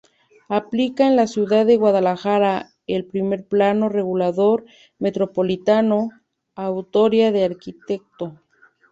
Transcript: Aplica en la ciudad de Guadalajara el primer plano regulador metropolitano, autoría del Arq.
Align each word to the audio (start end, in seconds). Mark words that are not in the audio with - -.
Aplica 0.49 1.05
en 1.05 1.15
la 1.15 1.27
ciudad 1.27 1.63
de 1.67 1.77
Guadalajara 1.77 2.71
el 2.87 3.05
primer 3.05 3.45
plano 3.45 3.87
regulador 3.87 4.65
metropolitano, 4.97 6.09
autoría 6.55 7.31
del 7.31 7.51
Arq. 7.51 8.41